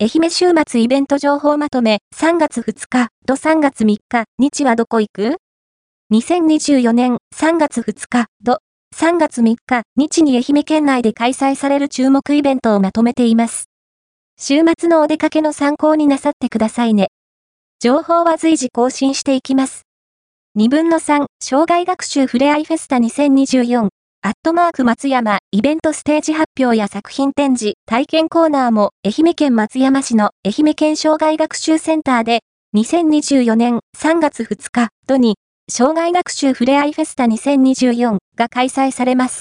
[0.00, 5.38] 愛媛週末イベント情報まとめ3月2日と3月3日、日はどこ行く
[6.12, 8.60] ?2024 年3月2日と
[8.94, 13.64] 3月3日、日に愛媛県内で開催される注目イベントをまとめています。
[14.38, 17.08] 週末のお出かけの参考になさってくださいね。
[17.80, 19.82] 情報は随時更新していきます。
[20.56, 23.88] 2分の3、障害学習ふれあいフェスタ2024、
[24.28, 32.40] アットマーク松山、イベントステージ発表や作品展示、体験コーナーも、愛媛県松山市の愛媛県障害学習センターで、
[32.76, 35.36] 2024年3月2日、土に、
[35.70, 39.36] 障害学習ふれあいフェスタ2024が開催されます。